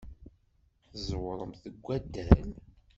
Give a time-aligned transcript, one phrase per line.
[0.91, 2.49] Tẓewremt deg waddal?